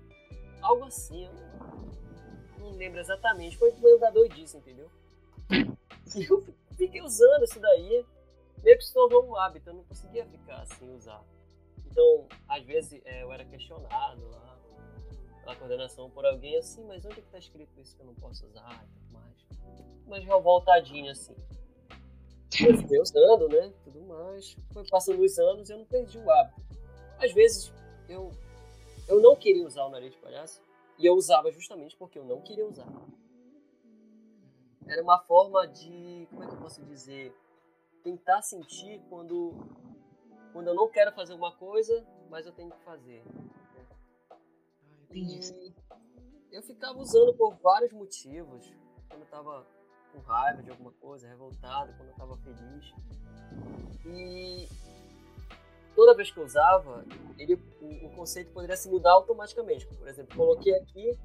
[0.62, 1.26] algo assim.
[1.26, 1.97] Eu não,
[2.72, 3.58] não lembro exatamente.
[3.58, 4.90] Foi meio da doidice, entendeu?
[6.16, 6.46] E eu
[6.78, 8.06] fiquei usando isso daí
[8.64, 11.24] meio que se tornou um hábito, eu não conseguia ficar sem usar.
[11.86, 14.58] Então, às vezes é, eu era questionado lá
[15.42, 18.16] pela coordenação por alguém assim, mas onde é que tá escrito isso que eu não
[18.16, 19.36] posso usar e tudo mais?
[20.06, 21.36] Mas revoltadinho assim.
[22.62, 23.72] Eu fiquei usando, né?
[23.84, 24.56] Tudo mais.
[24.74, 26.62] Foi passando os anos e eu não perdi o hábito.
[27.20, 27.72] Às vezes
[28.10, 28.32] eu,
[29.08, 30.62] eu não queria usar o nariz de palhaço
[30.98, 32.88] e eu usava justamente porque eu não queria usar.
[34.88, 36.28] Era uma forma de.
[36.30, 37.36] Como é que eu posso dizer?
[38.08, 39.54] tentar sentir quando,
[40.54, 43.22] quando eu não quero fazer uma coisa, mas eu tenho que fazer.
[44.30, 44.38] Ah,
[45.10, 45.76] entendi.
[46.50, 48.74] E eu ficava usando por vários motivos.
[49.10, 49.68] Quando eu tava
[50.14, 52.94] com raiva de alguma coisa, revoltado, quando eu tava feliz.
[54.06, 54.70] E
[55.98, 57.04] toda vez que eu usava,
[57.40, 59.88] ele, o, o conceito poderia se mudar automaticamente.
[59.88, 61.18] Por exemplo, coloquei aqui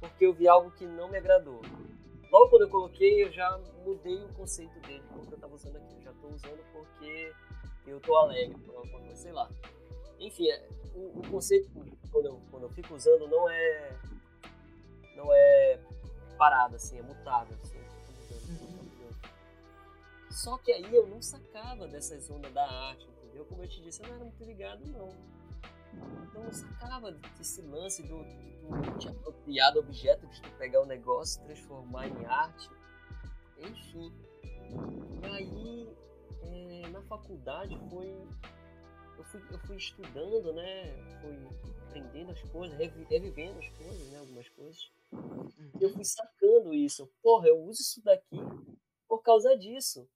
[0.00, 1.60] porque eu vi algo que não me agradou.
[2.28, 5.94] Logo quando eu coloquei, eu já mudei o conceito dele, porque eu tava usando aqui.
[5.94, 7.32] Eu já tô usando porque
[7.86, 9.48] eu tô alegre por alguma coisa, sei lá.
[10.18, 11.70] Enfim, é, o, o conceito,
[12.10, 13.96] quando eu, quando eu fico usando, não é.
[15.14, 15.78] Não é
[16.36, 17.56] parado, assim, é mutável.
[17.62, 17.78] Assim,
[20.30, 23.44] Só que aí eu não sacava dessa zona da arte, entendeu?
[23.46, 25.08] Como eu te disse, eu não era muito ligado, não.
[26.24, 30.86] Então eu sacava desse lance do, do te apropriar do objeto, de tu pegar o
[30.86, 32.68] negócio, transformar em arte,
[33.58, 34.12] enfim.
[35.22, 35.88] E aí,
[36.42, 38.08] é, na faculdade foi.
[39.18, 40.94] Eu fui, eu fui estudando, né?
[41.20, 41.36] Fui
[41.88, 44.18] aprendendo as coisas, revivendo as coisas, né?
[44.18, 44.92] Algumas coisas.
[45.78, 47.10] E eu fui sacando isso.
[47.22, 48.38] Porra, eu uso isso daqui
[49.06, 50.08] por causa disso.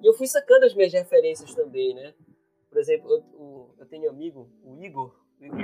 [0.00, 2.14] E eu fui sacando as minhas referências também, né?
[2.68, 5.14] Por exemplo, eu, eu tenho um amigo, o Igor.
[5.40, 5.60] O Igor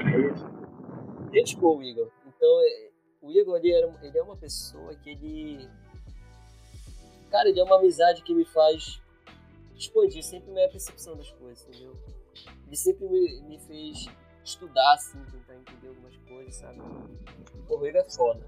[1.33, 2.11] gente boa, o Igor.
[2.27, 5.69] Então, é, o Igor, ele, era, ele é uma pessoa que ele...
[7.31, 9.01] Cara, ele é uma amizade que me faz
[9.75, 11.97] expandir sempre minha percepção das coisas, entendeu?
[12.67, 14.07] Ele sempre me, me fez
[14.45, 16.81] estudar, assim, tentar entender algumas coisas, sabe?
[17.67, 18.47] Pô, o Igor é foda.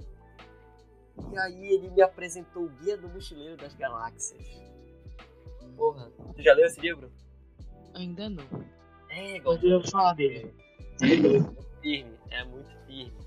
[1.32, 4.62] E aí ele me apresentou o Guia do Mochileiro das Galáxias.
[5.76, 7.10] Porra, tu já leu esse livro?
[7.94, 8.44] Ainda não.
[9.08, 9.56] É, igual.
[9.56, 10.54] Eu já falar dele.
[11.02, 13.24] É firme, é muito firme.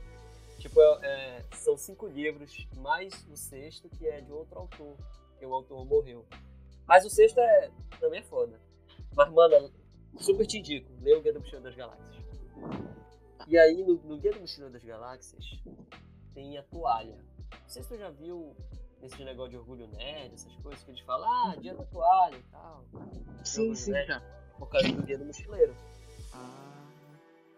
[0.59, 4.97] Tipo, é, é, são cinco livros, mais o sexto, que é de outro autor,
[5.37, 6.25] que o autor morreu.
[6.87, 8.59] Mas o sexto é, também é foda.
[9.15, 9.71] Mas, mano,
[10.17, 12.17] super te indico, lê o Guia do Mochileiro das Galáxias.
[13.47, 15.45] E aí, no, no Guia do Mochileiro das Galáxias,
[16.33, 17.15] tem a toalha.
[17.51, 18.55] Não sei se tu já viu
[19.01, 22.43] esse negócio de orgulho nerd, essas coisas que eles falam, ah, dia da toalha e
[22.51, 22.83] tal.
[23.43, 24.21] Sim, sim, nerd.
[24.57, 25.75] Por causa do dia do mochileiro.
[26.33, 26.87] Ah,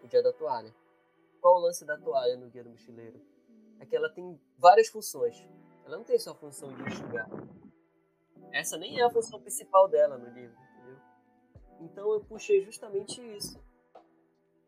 [0.02, 0.74] O dia da toalha.
[1.40, 3.20] Qual o lance da toalha no guia do mochileiro?
[3.78, 5.42] É que ela tem várias funções.
[5.84, 7.28] Ela não tem só a função de enxugar.
[8.52, 10.98] Essa nem é a função principal dela no livro, entendeu?
[11.80, 13.58] Então eu puxei justamente isso.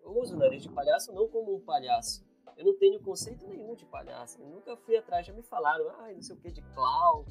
[0.01, 2.25] Eu uso o nariz de palhaço não como um palhaço,
[2.57, 4.41] eu não tenho conceito nenhum de palhaço.
[4.41, 7.25] Eu nunca fui atrás, já me falaram, ah, não sei o que, de clown.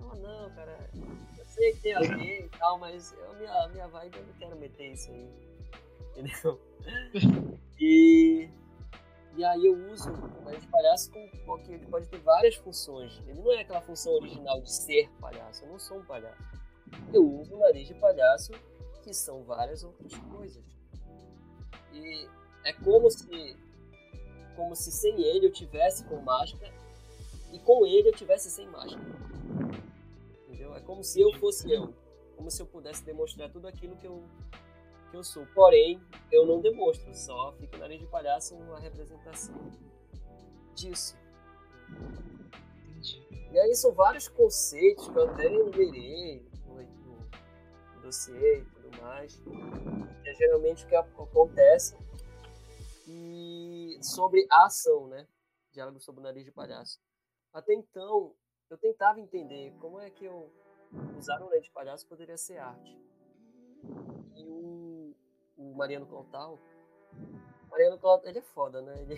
[0.00, 0.90] Não, não, cara,
[1.36, 4.26] eu sei que tem a ver e tal, mas eu, minha, a minha vibe eu
[4.26, 5.28] não quero meter isso aí.
[6.16, 6.60] Entendeu?
[7.80, 8.50] E,
[9.36, 13.22] e aí eu uso o nariz de palhaço com, porque ele pode ter várias funções.
[13.24, 16.42] Ele não é aquela função original de ser palhaço, eu não sou um palhaço.
[17.12, 18.50] Eu uso o nariz de palhaço,
[19.04, 20.64] que são várias outras coisas.
[21.92, 22.28] E
[22.64, 23.56] é como se
[24.56, 26.74] como se sem ele eu tivesse com máscara
[27.52, 29.00] e com ele eu tivesse sem máscara.
[30.78, 31.92] É como se eu fosse eu,
[32.36, 34.22] como se eu pudesse demonstrar tudo aquilo que eu
[35.10, 35.44] que eu sou.
[35.54, 39.54] Porém, eu não demonstro, só fica nariz de palhaço uma representação
[40.74, 41.16] disso.
[42.86, 43.26] entendi.
[43.50, 46.76] E aí são vários conceitos que eu até enumerei no,
[47.94, 51.96] no dossiê e tudo mais, que é geralmente o que acontece
[53.08, 55.26] e sobre a ação, né?
[55.72, 57.00] Diálogo sobre o nariz de palhaço.
[57.52, 58.32] Até então,
[58.70, 60.52] eu tentava entender como é que eu
[61.16, 62.98] usar um nariz de palhaço poderia ser arte.
[64.36, 65.14] E o,
[65.56, 66.58] o Mariano Clotal,
[67.70, 69.02] Mariano Clotal, ele é foda, né?
[69.02, 69.16] Ele,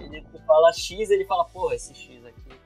[0.16, 2.64] ele fala X, ele fala, porra, esse X aqui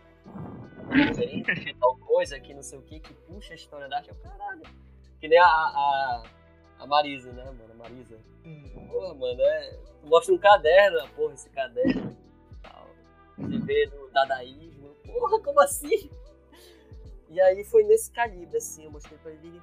[0.90, 4.08] referência tal coisa aqui, não sei o que, que puxa a história da arte.
[4.08, 4.62] Eu, caralho.
[5.20, 6.22] Que nem a, a,
[6.78, 7.72] a Marisa, né, mano?
[7.72, 8.18] A Marisa.
[8.44, 8.88] Hum.
[8.90, 9.78] Porra, mano, é.
[10.00, 12.16] Tu mostra um caderno, porra, esse caderno
[12.62, 12.88] tal.
[13.38, 14.94] Você vê do dadaísmo.
[15.06, 16.10] Porra, como assim?
[17.28, 19.60] E aí foi nesse calibre, assim, eu mostrei pra ele.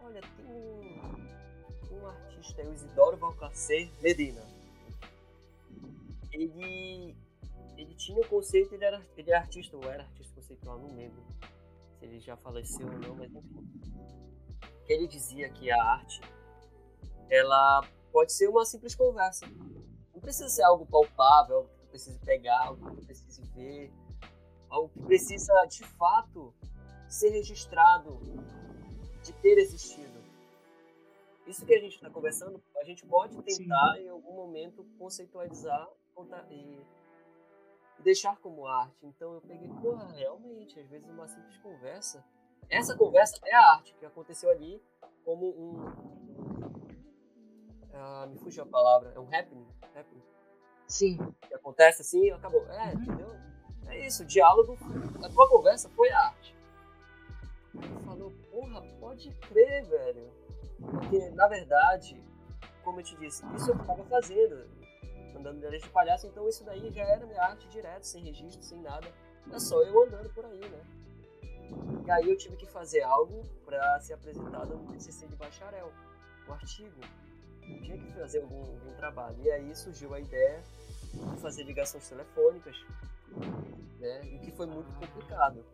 [0.00, 4.42] Olha, tem um, um artista aí, o Isidoro Valcarcei Medina.
[6.32, 7.16] Ele.
[7.76, 11.22] Ele tinha um conceito, ele era, ele é artista, ou era artista conceitual, não lembro
[11.98, 13.68] se ele já faleceu ou não, mas enfim.
[14.88, 16.20] Ele dizia que a arte
[17.28, 19.46] ela pode ser uma simples conversa.
[20.14, 23.92] Não precisa ser algo palpável, algo que tu precise pegar, algo que tu precise ver,
[24.70, 26.54] algo que precisa de fato
[27.16, 28.18] ser registrado,
[29.22, 30.16] de ter existido.
[31.46, 35.88] Isso que a gente está conversando, a gente pode tentar em algum momento conceitualizar
[36.50, 36.78] e
[38.00, 39.06] deixar como arte.
[39.06, 42.24] Então eu peguei, porra, realmente, às vezes uma simples conversa.
[42.68, 44.82] Essa conversa é a arte que aconteceu ali
[45.24, 45.84] como um,
[47.94, 50.22] ah, me fugiu a palavra, é um happening, happening.
[50.86, 51.16] Sim.
[51.48, 52.66] Que acontece assim e acabou.
[52.68, 53.30] É, entendeu?
[53.86, 54.76] É isso, o diálogo,
[55.22, 56.55] a tua conversa foi a arte.
[58.04, 60.30] Falou, porra, pode crer, velho.
[60.78, 62.22] Porque, na verdade,
[62.82, 64.66] como eu te disse, isso eu estava fazendo,
[65.36, 68.80] andando de de palhaço, então isso daí já era minha arte direto, sem registro, sem
[68.80, 69.06] nada.
[69.52, 70.80] É só eu andando por aí, né?
[72.06, 75.92] E aí eu tive que fazer algo para ser apresentado no TCC de bacharel,
[76.46, 77.00] o artigo
[77.82, 79.36] tinha que fazer algum, algum, trabalho.
[79.42, 80.62] E aí surgiu a ideia
[81.12, 82.76] de fazer ligações telefônicas,
[83.98, 84.24] né?
[84.26, 85.64] E que foi muito complicado.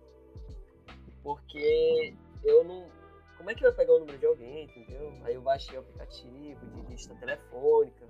[1.22, 2.90] Porque eu não.
[3.36, 5.12] Como é que eu ia pegar o número de alguém, entendeu?
[5.24, 8.06] Aí eu baixei o aplicativo de lista telefônica,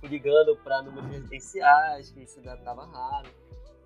[0.00, 3.28] fui ligando para números residenciais, que isso ainda tava raro.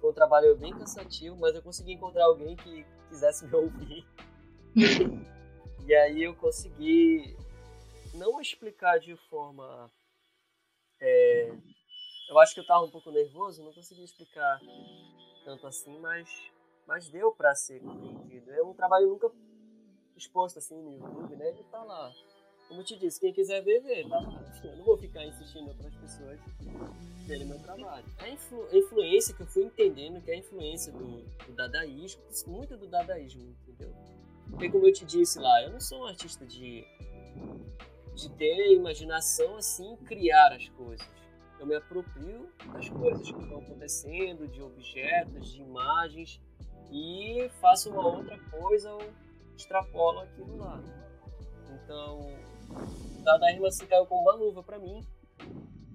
[0.00, 4.06] Foi um trabalho bem cansativo, mas eu consegui encontrar alguém que quisesse me ouvir.
[5.86, 7.36] e aí eu consegui
[8.14, 9.90] não explicar de forma.
[11.00, 11.52] É,
[12.28, 14.60] eu acho que eu tava um pouco nervoso, não consegui explicar
[15.44, 16.28] tanto assim, mas,
[16.86, 18.50] mas deu para ser compreendido.
[18.50, 19.30] É um trabalho nunca
[20.16, 21.48] exposto assim no YouTube, né?
[21.48, 22.12] Ele tá lá.
[22.68, 24.52] Como eu te disse, quem quiser ver, vê, tá lá.
[24.64, 26.40] Eu não vou ficar insistindo para as pessoas
[27.26, 28.06] verem meu trabalho.
[28.18, 32.22] A, influ, a, influência que eu fui entendendo, que é a influência do, do dadaísmo,
[32.46, 33.92] muito do dadaísmo, entendeu?
[34.50, 36.84] Porque como eu te disse lá, eu não sou um artista de,
[38.14, 41.22] de ter imaginação assim, criar as coisas
[41.62, 46.40] eu me aproprio das coisas que estão acontecendo, de objetos, de imagens,
[46.92, 49.02] e faço uma outra coisa ou
[49.57, 50.83] extrapolo aquilo lá.
[51.70, 52.20] Então,
[53.22, 55.00] dadaísmo assim caiu como uma luva para mim.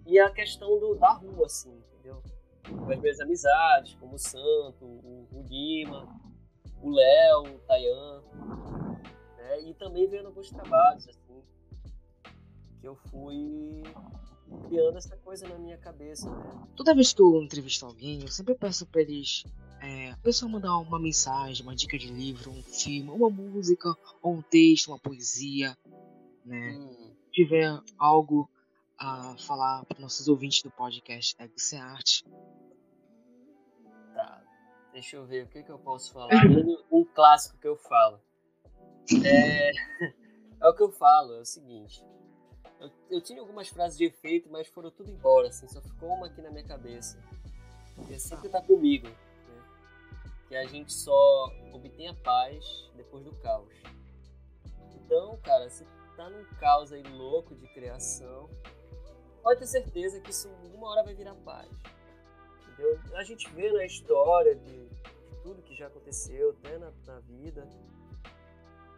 [0.05, 2.23] E a questão do, da rua, assim, entendeu?
[2.67, 6.07] Com as minhas amizades, como o Santo, o, o Lima,
[6.81, 8.23] o Léo, o Tayan,
[9.37, 9.61] né?
[9.61, 11.43] e também vendo alguns trabalhos, assim,
[12.79, 13.83] que eu fui
[14.67, 16.67] criando essa coisa na minha cabeça, né?
[16.75, 19.43] Toda vez que eu entrevisto alguém, eu sempre peço pra eles.
[19.87, 24.33] É, a pessoa mandar uma mensagem, uma dica de livro, um filme, uma música, ou
[24.33, 25.77] um texto, uma poesia,
[26.45, 26.75] né?
[26.77, 27.15] Hum.
[27.23, 28.49] Se tiver algo
[28.99, 32.25] a falar para nossos ouvintes do podcast Ego Ser Arte.
[34.13, 34.43] Tá,
[34.91, 36.33] deixa eu ver o que, que eu posso falar.
[36.91, 38.19] um clássico que eu falo.
[39.23, 39.71] É,
[40.59, 42.03] é o que eu falo, é o seguinte.
[42.77, 46.27] Eu, eu, tinha algumas frases de efeito, mas foram tudo embora, assim, só ficou uma
[46.27, 47.17] aqui na minha cabeça.
[48.09, 49.07] E é sempre tá comigo?
[50.47, 53.73] Que a gente só obtém a paz depois do caos.
[54.95, 58.49] Então, cara, se tá num caos aí louco de criação,
[59.43, 61.69] pode ter certeza que isso uma hora vai virar paz.
[62.63, 62.99] Entendeu?
[63.15, 67.67] A gente vê na história de, de tudo que já aconteceu, até na, na vida,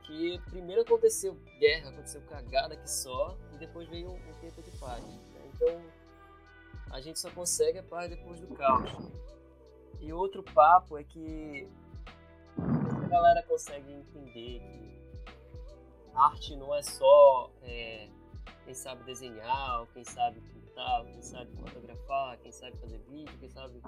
[0.04, 4.72] que primeiro aconteceu guerra, aconteceu cagada que só, e depois veio um, um tempo de
[4.72, 5.04] paz.
[5.04, 5.52] Né?
[5.54, 5.82] Então,
[6.92, 8.92] a gente só consegue a paz depois do caos.
[10.00, 11.68] E outro papo é que
[12.58, 15.00] a galera consegue entender que
[16.14, 18.10] arte não é só é,
[18.66, 23.82] quem sabe desenhar, quem sabe pintar, quem sabe fotografar, quem sabe fazer vídeo, quem sabe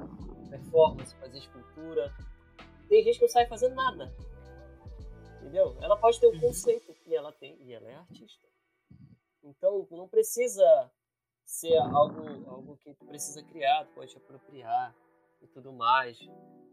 [0.49, 2.13] performance, fazer escultura.
[2.89, 4.13] Tem gente que não sabe fazer nada
[5.41, 5.75] entendeu?
[5.81, 6.41] Ela pode ter o um uhum.
[6.41, 8.47] conceito que ela tem e ela é artista.
[9.43, 10.91] Então, não precisa
[11.43, 14.95] ser algo, algo que tu precisa criar, tu pode te apropriar
[15.41, 16.17] e tudo mais.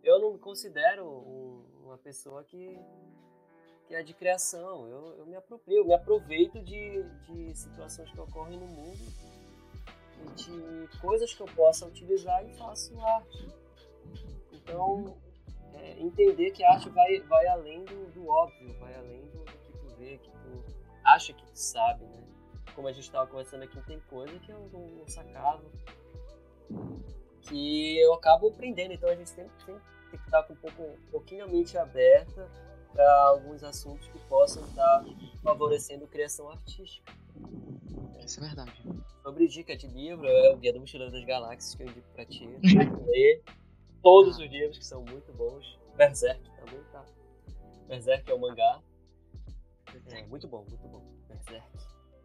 [0.02, 2.78] Eu não me considero um, uma pessoa que,
[3.87, 4.88] que é de criação.
[4.88, 8.98] Eu, eu me aproprio, eu me aproveito de, de situações que ocorrem no mundo
[10.20, 13.48] e de coisas que eu possa utilizar e faço arte.
[14.52, 15.16] Então,
[15.74, 19.72] é, entender que a arte vai, vai além do, do, óbvio, vai além do, que
[19.72, 20.64] tu vê, que tu
[21.04, 22.24] acha que tu sabe, né?
[22.74, 25.64] Como a gente estava conversando aqui, tem coisa que eu não sacava,
[27.42, 30.83] que eu acabo aprendendo, então a gente sempre, sempre tem que estar com um, pouco,
[30.83, 32.48] um pouquinho a mente aberta
[32.92, 35.05] para alguns assuntos que possam estar
[35.42, 37.12] favorecendo a criação artística.
[38.24, 38.83] Isso é verdade.
[39.22, 42.24] Sobre dica de livro, é o Guia do Mochileiro das Galáxias que eu indico para
[42.24, 42.48] ti.
[43.07, 43.42] ler
[44.03, 45.79] todos os livros que são muito bons.
[45.96, 47.05] Berserk também tá.
[47.87, 48.81] Berserk é o mangá.
[50.11, 51.03] É muito bom, muito bom.
[51.29, 51.68] Berserk.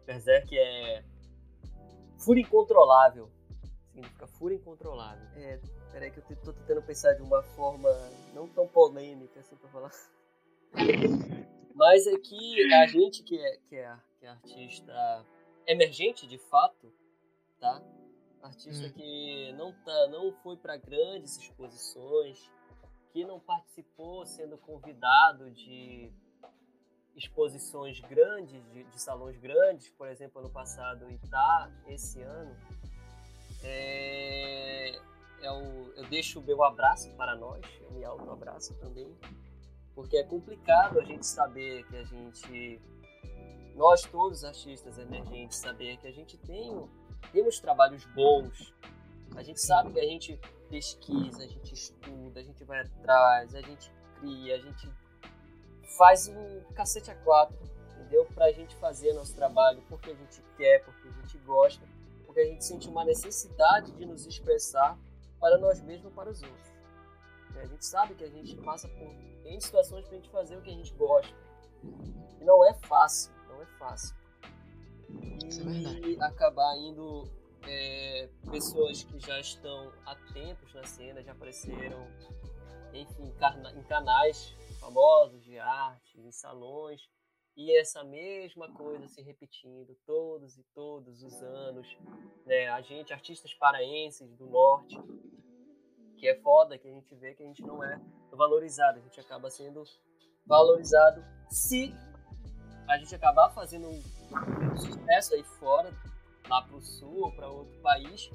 [0.06, 1.04] Berserk é
[2.18, 3.30] fúria incontrolável.
[3.94, 5.24] Significa fúria incontrolável.
[5.36, 5.60] É,
[5.92, 7.88] peraí que eu tô tentando pensar de uma forma
[8.34, 9.92] não tão polêmica assim pra falar.
[11.76, 15.26] Mas é que a gente que é, que é, que é artista
[15.64, 16.92] emergente de fato,
[17.60, 17.80] tá?
[18.42, 18.92] Artista hum.
[18.92, 22.50] que não, tá, não foi para grandes exposições,
[23.12, 26.12] que não participou sendo convidado de
[27.14, 32.56] exposições grandes, de, de salões grandes, por exemplo, ano passado e tá esse ano.
[33.64, 35.00] É,
[35.42, 39.12] é o, eu deixo o meu abraço para nós, eu me auto-abraço também,
[39.94, 42.80] porque é complicado a gente saber que a gente,
[43.74, 46.88] nós todos artistas emergentes, saber que a gente tem
[47.32, 48.74] temos trabalhos bons,
[49.36, 50.38] a gente sabe que a gente
[50.68, 54.90] pesquisa, a gente estuda, a gente vai atrás, a gente cria, a gente
[55.96, 57.58] faz um cacete a quatro,
[57.92, 58.26] entendeu?
[58.34, 61.86] Pra gente fazer nosso trabalho porque a gente quer, porque a gente gosta,
[62.34, 64.98] porque a gente sente uma necessidade de nos expressar
[65.38, 66.74] para nós mesmos e para os outros.
[67.54, 69.08] A gente sabe que a gente passa por
[69.44, 71.32] N situações pra gente fazer o que a gente gosta.
[72.40, 74.16] E não é fácil, não é fácil.
[75.08, 77.30] É e acabar indo
[77.68, 82.04] é, pessoas que já estão há tempos na cena, já apareceram,
[82.92, 83.32] enfim,
[83.76, 87.08] em canais famosos de arte, em salões,
[87.56, 91.86] e essa mesma coisa se repetindo todos e todos os anos.
[92.44, 92.68] Né?
[92.68, 94.98] A gente, artistas paraenses do norte,
[96.16, 98.00] que é foda, que a gente vê que a gente não é
[98.32, 99.84] valorizado, a gente acaba sendo
[100.46, 101.94] valorizado se
[102.88, 105.90] a gente acabar fazendo um sucesso aí fora,
[106.48, 108.30] lá pro sul ou para outro país,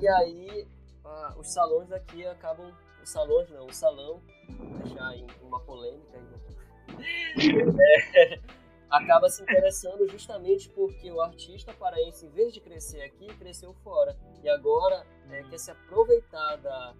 [0.00, 0.68] e aí
[1.04, 2.72] ah, os salões aqui acabam,
[3.02, 4.22] os salões não, o salão,
[4.58, 6.58] vou deixar em uma polêmica aí,
[8.90, 14.16] acaba se interessando justamente porque o artista paraense, em vez de crescer aqui, cresceu fora.
[14.42, 16.94] E agora é, quer se aproveitar da,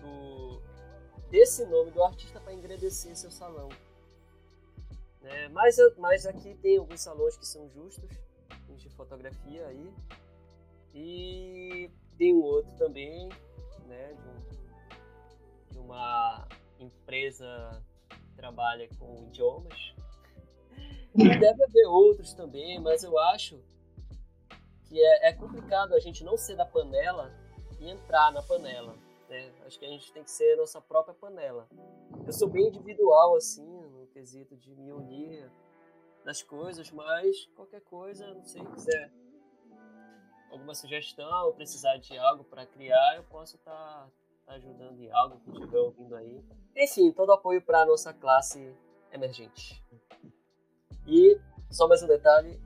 [0.00, 0.60] do,
[1.30, 3.68] desse nome do artista para engrandecer seu salão.
[5.22, 8.10] É, mas, mas aqui tem alguns salões que são justos,
[8.76, 9.92] de fotografia aí.
[10.94, 13.28] E tem um outro também,
[13.86, 17.82] né, de, um, de uma empresa
[18.40, 19.94] trabalha com idiomas.
[21.12, 23.60] E deve haver outros também, mas eu acho
[24.84, 27.32] que é, é complicado a gente não ser da panela
[27.80, 28.96] e entrar na panela.
[29.28, 29.52] Né?
[29.66, 31.68] Acho que a gente tem que ser a nossa própria panela.
[32.24, 35.50] Eu sou bem individual, assim, no quesito de me unir
[36.24, 39.12] das coisas, mas qualquer coisa, não sei, quiser
[40.52, 44.08] alguma sugestão ou precisar de algo para criar, eu posso estar tá,
[44.50, 46.44] tá ajudando em algo que estiver ouvindo aí.
[46.76, 48.74] Enfim, todo apoio para a nossa classe
[49.12, 49.80] emergente.
[51.06, 51.40] E
[51.70, 52.60] só mais um detalhe,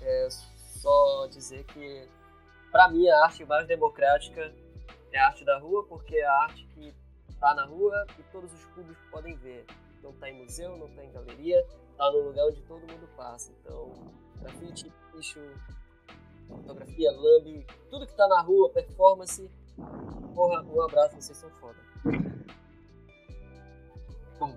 [0.00, 2.08] é só dizer que
[2.72, 4.54] para mim a arte mais democrática
[5.12, 6.94] é a arte da rua, porque é a arte que
[7.28, 9.66] está na rua e todos os públicos podem ver.
[10.02, 11.60] Não está em museu, não está em galeria,
[11.90, 13.52] está no lugar onde todo mundo passa.
[13.60, 13.92] Então,
[14.40, 15.40] grafite, bicho,
[16.48, 19.50] fotografia, lambe, tudo que está na rua, performance.
[20.38, 21.80] Porra, um abraço, vocês são foda.
[24.38, 24.56] Bom,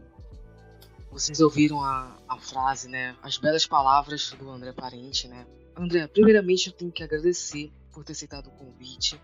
[1.09, 3.17] vocês ouviram a, a frase, né?
[3.23, 5.43] As belas palavras do André Parente, né?
[5.75, 9.19] André, primeiramente eu tenho que agradecer por ter aceitado o convite.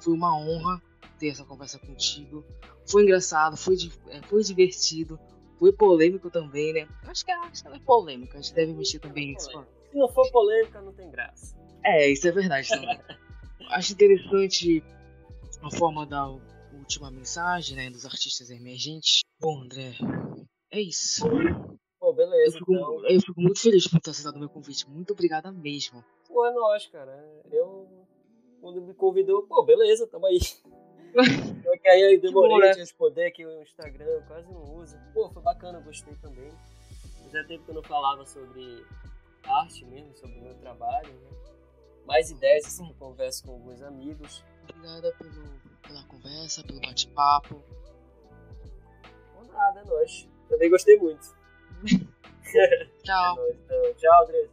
[0.00, 0.82] Foi uma honra
[1.18, 2.44] ter essa conversa contigo.
[2.86, 3.76] Foi engraçado, foi,
[4.08, 5.18] é, foi divertido,
[5.58, 6.88] foi polêmico também, né?
[7.04, 9.48] Acho que a arte é polêmica, a gente deve mexer também nisso.
[9.90, 11.56] Se não for polêmica, não tem graça.
[11.82, 13.00] É, isso é verdade também.
[13.72, 14.84] Acho interessante
[15.62, 16.26] a forma da
[16.72, 19.20] última mensagem, né, dos artistas emergentes.
[19.40, 19.94] Bom, André,
[20.70, 21.24] é isso.
[21.98, 22.56] Pô, beleza.
[22.56, 23.08] Eu fico, então...
[23.08, 24.88] eu fico muito feliz por ter aceitado o meu convite.
[24.90, 26.04] Muito obrigada mesmo.
[26.26, 27.12] Pô, é nóis, cara.
[27.50, 27.88] Eu,
[28.60, 30.40] quando me convidou, pô, beleza, tamo aí.
[31.62, 32.72] Só que aí eu demorei né?
[32.72, 34.98] de responder, que o Instagram quase não usa.
[35.14, 36.50] Pô, foi bacana, gostei também.
[37.22, 38.84] Fazia tempo que eu não falava sobre
[39.44, 41.30] arte mesmo, sobre o meu trabalho, né?
[42.06, 44.42] Mais ideias, assim, eu converso com alguns amigos.
[44.62, 47.62] Obrigada pelo, pela conversa, pelo bate-papo.
[49.52, 50.28] Nada, é nóis.
[50.48, 51.34] Também gostei muito.
[53.02, 53.32] tchau.
[53.32, 53.94] É nóis, então.
[53.94, 54.48] Tchau, André.